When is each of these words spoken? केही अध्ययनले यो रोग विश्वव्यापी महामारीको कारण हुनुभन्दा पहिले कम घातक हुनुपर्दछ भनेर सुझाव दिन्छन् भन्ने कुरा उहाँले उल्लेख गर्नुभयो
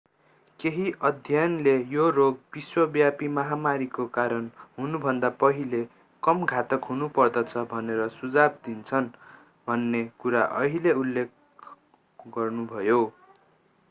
केही 0.59 0.91
अध्ययनले 1.01 1.75
यो 1.89 2.09
रोग 2.11 2.37
विश्वव्यापी 2.55 3.27
महामारीको 3.27 4.05
कारण 4.13 4.47
हुनुभन्दा 4.77 5.29
पहिले 5.41 5.83
कम 6.23 6.45
घातक 6.45 6.89
हुनुपर्दछ 6.89 7.57
भनेर 7.71 8.07
सुझाव 8.17 8.57
दिन्छन् 8.65 9.13
भन्ने 9.67 10.03
कुरा 10.19 10.45
उहाँले 10.57 10.93
उल्लेख 10.95 11.29
गर्नुभयो 12.35 13.01